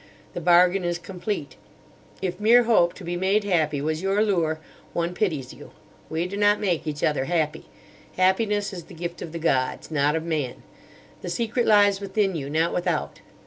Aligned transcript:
The 0.33 0.41
bargain 0.41 0.83
is 0.83 0.97
complete. 0.97 1.57
If 2.23 2.39
mere 2.39 2.63
hope 2.63 2.95
to 2.95 3.03
be 3.03 3.15
made 3.15 3.43
happy 3.43 3.81
was 3.81 4.01
your 4.01 4.23
lure, 4.23 4.59
one 4.93 5.13
pities 5.13 5.53
you. 5.53 5.69
We 6.09 6.25
do 6.25 6.37
not 6.37 6.59
make 6.59 6.87
each 6.87 7.03
other 7.03 7.25
happy. 7.25 7.67
Happiness 8.17 8.73
is 8.73 8.85
the 8.85 8.95
gift 8.95 9.21
of 9.21 9.31
the 9.31 9.37
gods, 9.37 9.91
not 9.91 10.15
of 10.15 10.23
man. 10.23 10.63
The 11.21 11.29
secret 11.29 11.67
lies 11.67 12.01
within 12.01 12.35
you, 12.35 12.49
not 12.49 12.73
without. 12.73 13.19